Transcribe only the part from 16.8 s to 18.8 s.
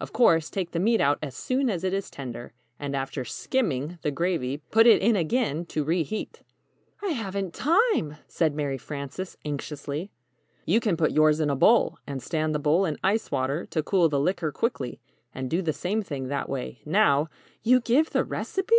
now" "You give the recipe?"